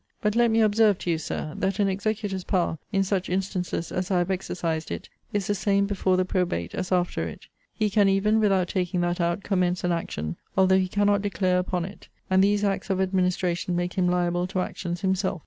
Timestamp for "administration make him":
12.99-14.07